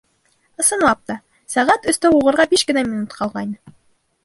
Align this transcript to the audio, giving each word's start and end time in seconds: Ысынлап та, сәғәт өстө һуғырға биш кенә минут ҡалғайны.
Ысынлап 0.63 1.03
та, 1.11 1.17
сәғәт 1.57 1.85
өстө 1.93 2.13
һуғырға 2.15 2.49
биш 2.55 2.65
кенә 2.71 2.87
минут 2.91 3.17
ҡалғайны. 3.21 3.77